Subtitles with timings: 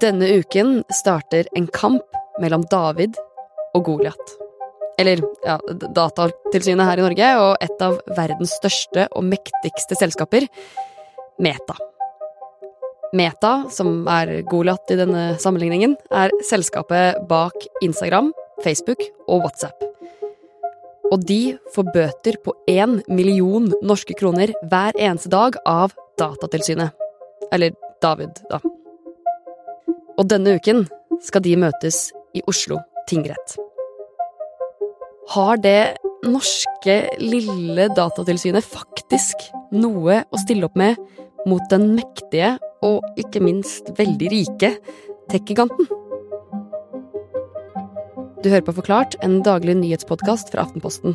[0.00, 3.18] Denne uken starter en kamp mellom David
[3.76, 4.32] og Goliat.
[5.00, 10.48] Eller ja, Datatilsynet her i Norge og et av verdens største og mektigste selskaper,
[11.42, 11.76] Meta.
[13.12, 18.32] Meta, som er Goliat i denne sammenligningen, er selskapet bak Instagram,
[18.64, 19.88] Facebook og WhatsApp.
[21.12, 26.96] Og de får bøter på én million norske kroner hver eneste dag av Datatilsynet.
[27.52, 28.62] Eller David, da.
[30.20, 30.84] Og denne uken
[31.24, 33.56] skal de møtes i Oslo tingrett.
[35.32, 35.96] Har det
[36.26, 41.00] norske, lille Datatilsynet faktisk noe å stille opp med
[41.48, 44.74] mot den mektige og ikke minst veldig rike
[45.32, 45.88] tech-giganten?
[48.42, 51.14] Du hører på Forklart, en daglig nyhetspodkast fra Aftenposten.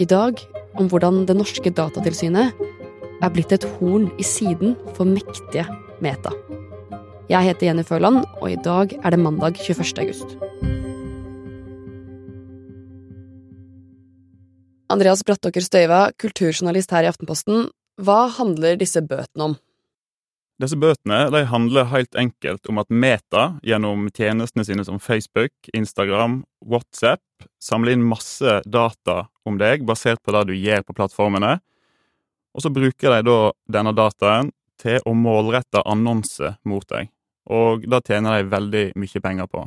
[0.00, 0.40] I dag
[0.80, 2.56] om hvordan det norske Datatilsynet
[3.22, 5.68] er blitt et horn i siden for mektige
[6.00, 6.32] Meta.
[7.28, 9.98] Jeg heter Jenny Førland, og i dag er det mandag 21.
[10.00, 10.30] august.
[14.88, 17.66] Andreas Brattåker Støyva, kulturjournalist her i Aftenposten.
[18.00, 19.56] Hva handler disse bøtene om?
[20.56, 26.40] Disse bøtene de handler helt enkelt om at Meta, gjennom tjenestene sine som Facebook, Instagram,
[26.64, 27.20] WhatsApp,
[27.60, 31.58] samler inn masse data om deg basert på det du gjør på plattformene.
[32.56, 34.48] Og så bruker de da denne dataen
[34.80, 37.12] til å målrette annonser mot deg
[37.48, 39.64] og det tjener de veldig mye penger på.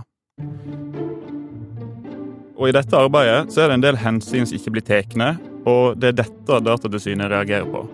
[2.61, 5.17] Og I dette arbeidet så er det en del hensyn som ikke blir tatt,
[5.65, 7.85] og det er dette Datatilsynet reagerer på.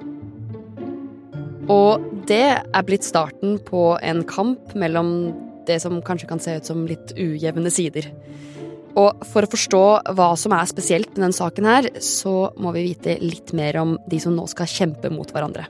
[1.72, 5.32] Og det er blitt starten på en kamp mellom
[5.68, 8.08] det som kanskje kan se ut som litt ujevne sider.
[8.98, 9.84] Og for å forstå
[10.18, 13.98] hva som er spesielt med denne saken her, så må vi vite litt mer om
[14.10, 15.68] de som nå skal kjempe mot hverandre.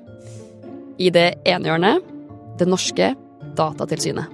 [0.98, 2.14] I det ene hjørnet
[2.58, 3.12] det norske
[3.58, 4.34] Datatilsynet.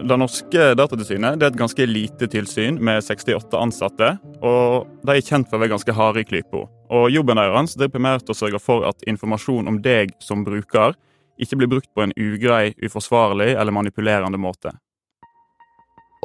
[0.00, 4.14] Det norske Datatilsynet er et ganske lite tilsyn med 68 ansatte.
[4.40, 6.64] og De er kjent for å være ganske harde i klypa.
[7.12, 10.96] Jobben deres er primært å sørge for at informasjon om deg som bruker
[11.40, 14.72] ikke blir brukt på en ugrei, uforsvarlig eller manipulerende måte.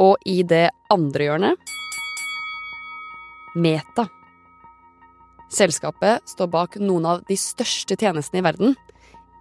[0.02, 1.76] Og i det andre hjørnet
[3.56, 4.10] Meta.
[5.52, 8.74] Selskapet står bak noen av de største tjenestene i verden,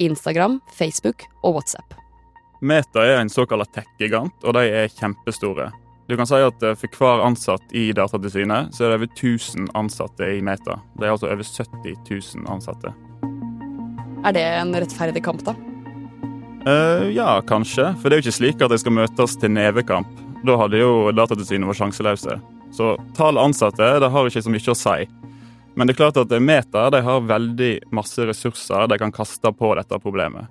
[0.02, 1.94] Instagram, Facebook og WhatsApp.
[2.64, 5.70] Meta er en såkalt tech-gigant, og de er kjempestore.
[6.08, 9.70] Du kan si at eh, For hver ansatt i Datatilsynet så er det over 1000
[9.76, 10.78] ansatte i Meta.
[10.98, 11.96] Det er altså over 70
[12.36, 12.92] 000 ansatte.
[14.24, 15.56] Er det en rettferdig kamp, da?
[16.64, 17.90] Uh, ja, kanskje.
[18.00, 20.20] For det er jo ikke slik at de skal møtes til nevekamp.
[20.44, 22.38] Da hadde jo Datatilsynet vært sjanseløse.
[22.74, 24.96] Så tall ansatte det har ikke så mye å si.
[25.74, 29.72] Men det er klart at Meta de har veldig masse ressurser de kan kaste på
[29.78, 30.46] dette problemet.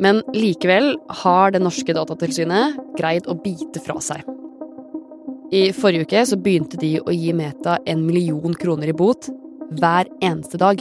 [0.00, 4.24] Men likevel har det norske datatilsynet greid å bite fra seg.
[5.54, 9.28] I forrige uke så begynte de å gi Meta en million kroner i bot
[9.78, 10.80] hver eneste dag.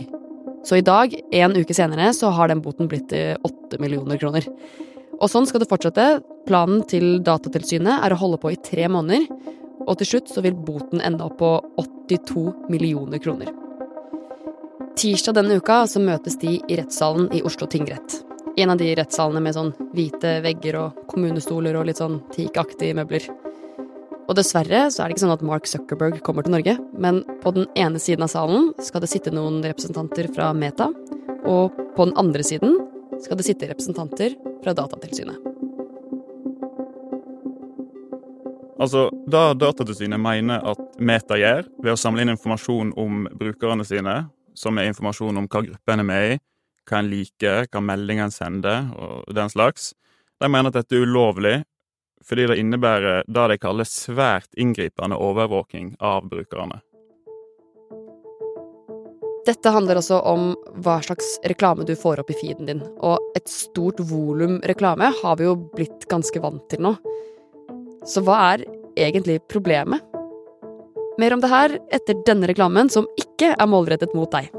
[0.63, 4.47] Så i dag, en uke senere, så har den boten blitt åtte millioner kroner.
[5.19, 6.07] Og sånn skal det fortsette.
[6.47, 9.27] Planen til Datatilsynet er å holde på i tre måneder,
[9.87, 11.51] og til slutt så vil boten ende opp på
[12.09, 13.51] 82 millioner kroner.
[14.99, 18.19] Tirsdag denne uka så møtes de i rettssalen i Oslo tingrett.
[18.61, 23.25] En av de rettssalene med sånn hvite vegger og kommunestoler og litt sånn teakaktige møbler.
[24.29, 27.55] Og dessverre så er det ikke sånn at Mark Zuckerberg kommer til Norge, men på
[27.57, 30.91] den ene siden av salen skal det sitte noen representanter fra Meta,
[31.43, 32.77] og på den andre siden
[33.23, 35.52] skal det sitte representanter fra Datatilsynet.
[38.79, 44.23] Altså, Det Datatilsynet mener at Meta gjør ved å samle inn informasjon om brukerne sine,
[44.57, 46.39] som er informasjon om hva gruppen er med i,
[46.89, 49.93] hva en liker, hva meldinger en sender, og den slags,
[50.41, 51.61] de mener at dette er ulovlig
[52.23, 56.79] fordi det innebærer det de kaller svært inngripende overvåking av brukerne.
[59.43, 60.53] Dette handler også om
[60.85, 65.35] hva slags reklame du får opp i feeden din, og et stort volum reklame har
[65.39, 66.93] vi jo blitt ganske vant til nå.
[68.03, 68.65] Så hva er
[68.99, 70.03] egentlig problemet?
[71.21, 74.49] Mer om det her etter denne reklamen, som ikke er målrettet mot deg.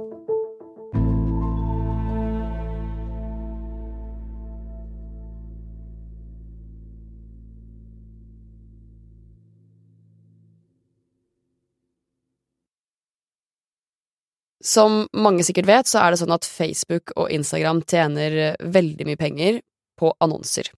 [14.65, 19.21] Som mange sikkert vet, så er det sånn at Facebook og Instagram tjener veldig mye
[19.21, 19.61] penger
[20.01, 20.73] på annonser.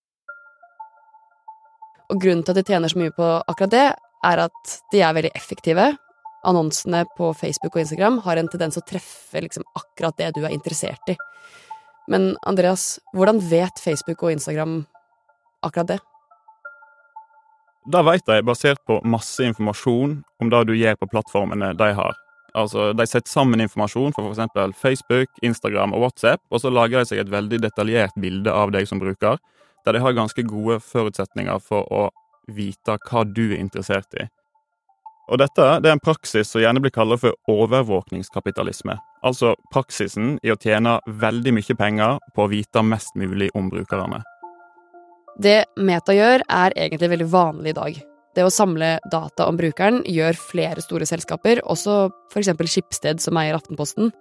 [2.13, 3.87] Og grunnen til at de tjener så mye på akkurat det,
[4.27, 5.93] er at de er veldig effektive.
[6.47, 10.55] Annonsene på Facebook og Instagram har en tendens å treffe liksom akkurat det du er
[10.55, 11.17] interessert i.
[12.11, 14.85] Men Andreas, hvordan vet Facebook og Instagram
[15.67, 15.99] akkurat det?
[17.87, 22.17] Det vet de basert på masse informasjon om det du gjør på plattformene de har.
[22.57, 24.79] Altså, De setter sammen informasjon fra f.eks.
[24.81, 28.89] Facebook, Instagram og WhatsApp, og så lager de seg et veldig detaljert bilde av deg
[28.89, 29.39] som bruker,
[29.87, 32.09] der de har ganske gode forutsetninger for å
[32.51, 34.27] vite hva du er interessert i.
[35.27, 38.95] Og dette det er en praksis som gjerne blir kalt for overvåkningskapitalisme.
[39.27, 44.23] Altså praksisen i å tjene veldig mye penger på å vite mest mulig om brukerne.
[45.43, 47.99] Det Meta gjør, er egentlig veldig vanlig i dag.
[48.37, 52.07] Det å samle data om brukeren gjør flere store selskaper, også
[52.37, 54.13] eksempel Skipsted, som eier Aftenposten.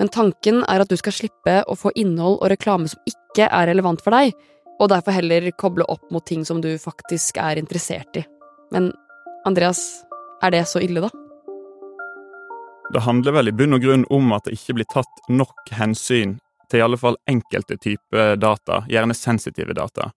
[0.00, 3.68] Men tanken er at du skal slippe å få innhold og reklame som ikke er
[3.68, 4.32] relevant for deg,
[4.80, 8.24] og derfor heller koble opp mot ting som du faktisk er interessert i.
[8.72, 8.88] Men
[9.44, 10.00] Andreas,
[10.40, 11.10] er det så ille, da?
[12.90, 16.38] Det handler vel i bunn og grunn om at det ikke blir tatt nok hensyn
[16.70, 20.08] til i alle fall enkelte typer data, gjerne sensitive data.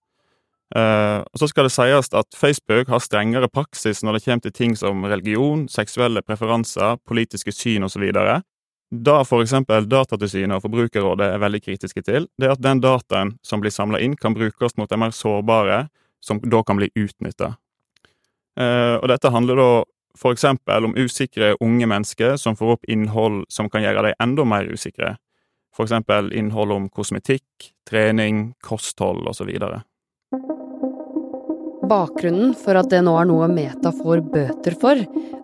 [0.74, 4.56] Uh, og Så skal det sies at Facebook har strengere praksis når det kommer til
[4.56, 8.08] ting som religion, seksuelle preferanser, politiske syn osv.
[8.90, 9.54] Da f.eks.
[9.88, 14.00] Datatilsynet og Forbrukerrådet er veldig kritiske til, det er at den dataen som blir samla
[14.04, 15.86] inn, kan brukes mot de mer sårbare,
[16.24, 17.54] som da kan bli utnytta.
[18.54, 19.70] Uh, og dette handler da
[20.14, 20.44] f.eks.
[20.86, 25.16] om usikre unge mennesker som får opp innhold som kan gjøre dem enda mer usikre.
[25.74, 25.96] F.eks.
[26.38, 29.50] innhold om kosmetikk, trening, kosthold osv.
[31.88, 35.00] Bakgrunnen for at det nå er noe Meta får bøter for,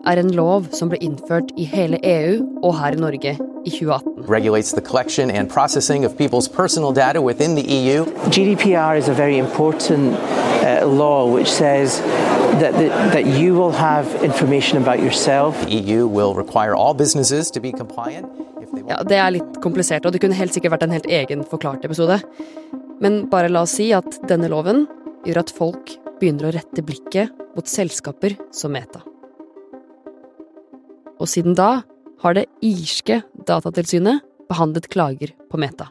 [0.07, 4.25] er en lov som ble innført i hele EU og her i Norge i 2018.
[4.27, 8.05] Regulates the collection and processing of people's personal data within the EU.
[8.33, 10.15] GDPR is a very important
[10.63, 12.01] uh, law which says
[12.61, 15.59] that, the, that you will have information about yourself.
[15.65, 18.27] The EU will require all businesses to be compliant.
[18.87, 21.85] Ja, Det er litt komplisert, og det kunne helt sikkert vært en helt egen forklart
[21.85, 22.21] episode.
[23.01, 24.87] Men bare la oss si at denne loven
[25.25, 29.01] gjør at folk begynner å rette blikket mot selskaper som Meta.
[31.21, 31.81] Og siden da
[32.21, 35.89] har det irske datatilsynet behandlet klager på Meta.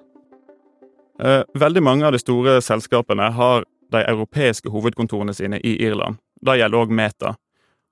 [1.20, 6.20] Eh, veldig mange av de store selskapene har de europeiske hovedkontorene sine i Irland.
[6.40, 7.34] Det gjelder òg Meta.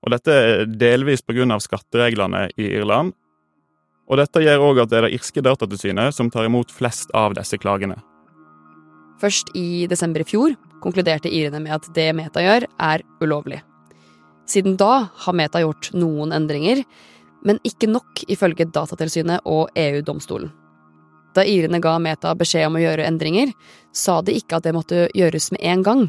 [0.06, 1.58] Og dette er delvis pga.
[1.58, 3.12] skattereglene i Irland.
[4.08, 7.34] Og dette gjør òg at det er det irske datatilsynet som tar imot flest av
[7.34, 7.98] disse klagene.
[9.20, 13.62] Først i desember i fjor konkluderte irene med at det Meta gjør, er ulovlig.
[14.48, 16.84] Siden da har Meta gjort noen endringer,
[17.44, 20.50] men ikke nok ifølge Datatilsynet og EU-domstolen.
[21.36, 23.52] Da irene ga Meta beskjed om å gjøre endringer,
[23.94, 26.06] sa de ikke at det måtte gjøres med en gang.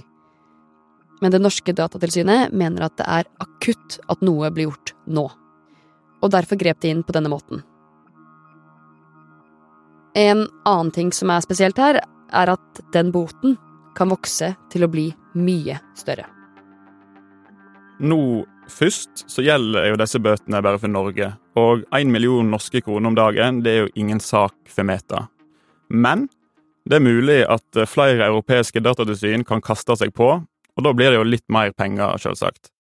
[1.20, 5.26] Men det norske datatilsynet mener at det er akutt at noe blir gjort nå.
[6.24, 7.62] Og derfor grep de inn på denne måten.
[10.18, 12.00] En annen ting som er spesielt her,
[12.30, 13.58] er at den boten
[13.98, 15.08] kan vokse til å bli
[15.40, 16.28] mye større.
[18.00, 18.20] Nå
[18.72, 23.18] først så gjelder jo disse bøtene bare for Norge, og én million norske kroner om
[23.18, 25.26] dagen det er jo ingen sak for Meta.
[25.90, 26.28] Men
[26.90, 31.20] det er mulig at flere europeiske datatilsyn kan kaste seg på, og da blir det
[31.20, 32.72] jo litt mer penger, selvsagt.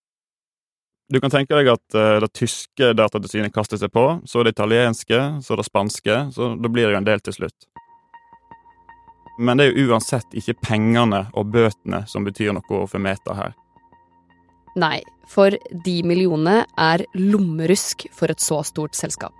[1.09, 5.19] Du kan tenke deg at uh, det tyske datatilsynet kaster seg på, så det italienske,
[5.41, 7.69] så det spanske, så da blir det jo en del til slutt.
[9.39, 13.55] Men det er jo uansett ikke pengene og bøtene som betyr noe for Meta her.
[14.79, 15.55] Nei, for
[15.85, 19.33] de millionene er lommerusk for et så stort selskap.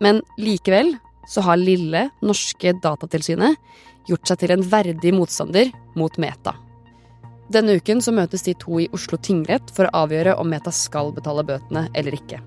[0.00, 0.94] Men likevel
[1.28, 3.58] så har lille norske Datatilsynet
[4.08, 5.68] gjort seg til en verdig motstander
[6.00, 6.56] mot Meta.
[7.52, 11.12] Denne uken så møtes de to i Oslo tingrett for å avgjøre om Meta skal
[11.12, 12.40] betale bøtene eller ikke.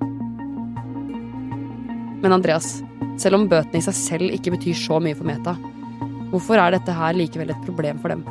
[2.24, 2.80] Men Andreas,
[3.20, 5.58] selv om bøtene i seg selv ikke betyr så mye for Meta,
[6.34, 8.24] Hvorfor er dette her likevel et problem for dem?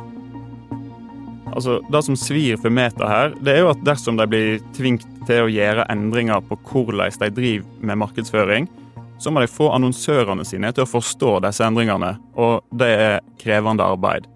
[1.53, 5.05] Altså, Det som svir for Meta her, det er jo at dersom de blir tvingt
[5.27, 8.67] til å gjøre endringer på hvordan de driver med markedsføring,
[9.21, 13.85] så må de få annonsørene sine til å forstå disse endringene, og det er krevende
[13.85, 14.27] arbeid.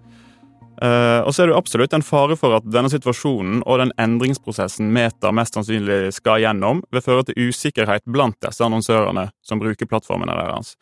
[0.78, 3.90] Uh, og så er det jo absolutt en fare for at denne situasjonen og den
[3.98, 9.90] endringsprosessen Meta mest sannsynlig skal gjennom, vil føre til usikkerhet blant disse annonsørene som bruker
[9.90, 10.76] plattformene deres.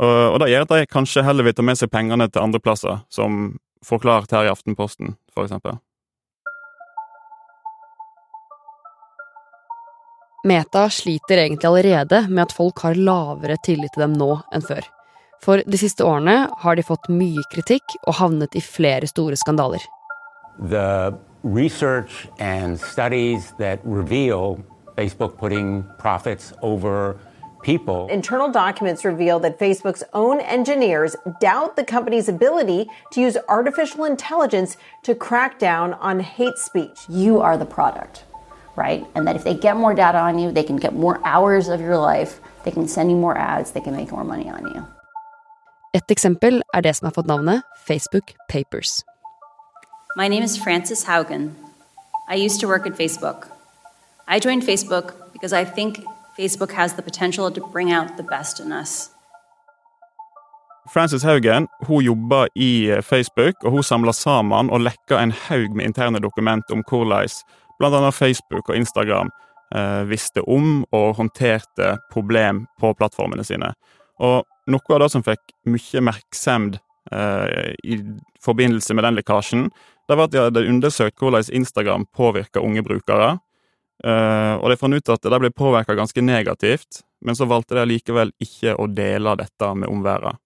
[0.00, 2.60] Og, og det gjør at de kanskje heller vil ta med seg pengene til andre
[2.62, 5.78] plasser, som forklart her i Aftenposten, for eksempel.
[10.44, 14.84] Meta sliter egentlig allerede med at folk har lavere tillit til dem nå enn før.
[15.44, 19.80] For de siste årene har de fått mye kritikk og havnet i flere store skandaler.
[20.58, 24.60] The research and studies that reveal
[24.96, 27.16] Facebook putting profits over
[27.64, 28.06] people.
[28.08, 34.76] Internal documents reveal that Facebook's own engineers doubt the company's ability to use artificial intelligence
[35.02, 36.98] to crack down on hate speech.
[37.08, 38.24] You are the product,
[38.76, 39.04] right?
[39.14, 41.80] And that if they get more data on you, they can get more hours of
[41.80, 44.82] your life, they can send you more ads, they can make more money on you.
[45.94, 49.04] Et eksempel er det som har fått navnet Facebook Papers.
[50.16, 51.50] My name is Frances Haugen.
[52.28, 53.46] I used to work at Facebook.
[54.26, 56.04] I joined Facebook because I think
[56.36, 59.10] Facebook has the potential to bring out the best in us.
[60.92, 65.76] Frances Haugen hun jobber i eh, Facebook, og hun samler sammen og lekker en haug
[65.76, 67.28] med interne dokument om hvordan
[67.78, 68.10] bl.a.
[68.10, 69.30] Facebook og Instagram
[69.74, 73.72] eh, visste om og håndterte problem på plattformene sine.
[74.20, 76.78] Og noe av det som fikk mye merksemd
[77.12, 77.98] eh, i
[78.44, 79.70] forbindelse med den lekkasjen,
[80.08, 83.38] det var at de hadde undersøkt hvordan Instagram påvirker unge brukere.
[84.02, 87.86] Eh, og de fant ut at de ble påvirka ganske negativt, men så valgte de
[87.88, 90.40] likevel ikke å dele dette med omverdenen.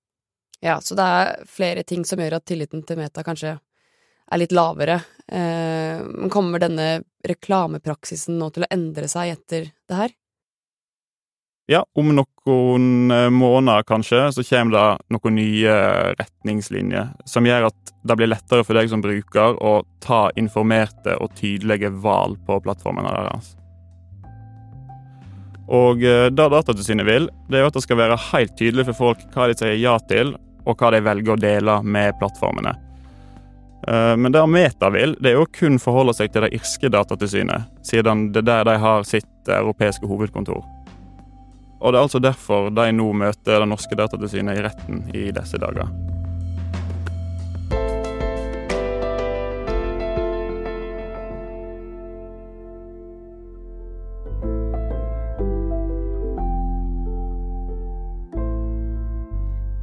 [0.60, 3.54] Ja, så det er flere ting som gjør at tilliten til Meta kanskje
[4.28, 4.98] er litt lavere.
[5.30, 10.16] Uh, kommer denne reklamepraksisen nå til å endre seg etter det her?
[11.68, 15.72] Ja, om noen eh, måneder kanskje, så kommer det noen nye
[16.16, 21.34] retningslinjer som gjør at det blir lettere for deg som bruker å ta informerte og
[21.36, 23.50] tydelige valg på plattformene deres.
[25.68, 29.28] Og eh, det Datatilsynet vil, det er at det skal være helt tydelig for folk
[29.36, 30.32] hva de sier ja til,
[30.64, 32.72] og hva de velger å dele med plattformene.
[33.92, 37.68] Eh, Men det Meta vil, det er jo kun forholde seg til det irske datatilsynet,
[37.84, 40.64] siden det er der de har sitt europeiske hovedkontor.
[41.78, 45.60] Og det er altså derfor de nå møter det norske datatilsynet i retten i disse
[45.62, 45.90] dager.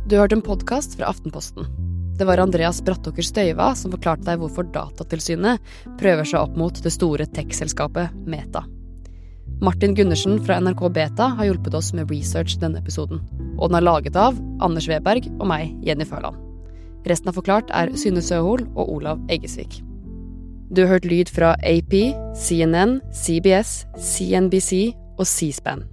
[0.05, 1.65] Du hørte en podkast fra Aftenposten.
[2.15, 6.93] Det var Andreas Brattåker Støyva som forklarte deg hvorfor Datatilsynet prøver seg opp mot det
[6.93, 8.61] store tech-selskapet Meta.
[9.61, 13.21] Martin Gundersen fra NRK Beta har hjulpet oss med research denne episoden.
[13.55, 16.35] Og den er laget av Anders Weberg og meg, Jenny Førland.
[17.07, 19.79] Resten av Forklart er Synne Søhol og Olav Eggesvik.
[20.75, 21.93] Du har hørt lyd fra AP,
[22.35, 25.85] CNN, CBS, CNBC og C-SPAN.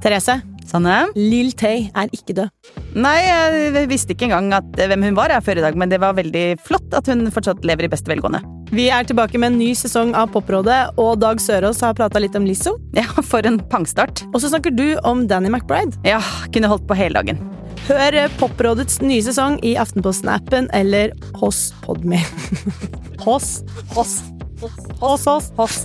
[0.00, 0.38] Therese,
[0.70, 1.10] Sanne?
[1.18, 2.72] Lill Tay er ikke død.
[2.96, 6.00] Nei, jeg visste ikke engang at, hvem hun var her før i dag, men det
[6.00, 8.40] var veldig flott at hun fortsatt lever i beste velgående.
[8.70, 12.36] Vi er tilbake med en ny sesong av Poprådet, og Dag Sørås har prata litt
[12.38, 12.76] om Lizzo.
[12.94, 14.22] Ja, for en pangstart.
[14.30, 15.98] Og så snakker du om Danny McBride.
[16.06, 16.20] Ja,
[16.54, 17.40] kunne holdt på hele dagen.
[17.88, 22.22] Hør Poprådets nye sesong i Aftenposten-appen eller hos Podme.
[23.26, 23.50] hos,
[23.96, 24.20] hos,
[24.62, 25.82] hos, hos, hos.